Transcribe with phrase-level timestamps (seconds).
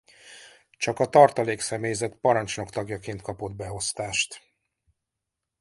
[0.77, 4.53] Csak a tartalék személyzet parancsnok tagjaként kapott beosztást.